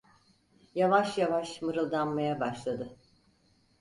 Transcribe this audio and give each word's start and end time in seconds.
Yavaş 0.75 1.17
yavaş 1.17 1.61
mırıldanmaya 1.61 2.39
başladı: 2.39 2.95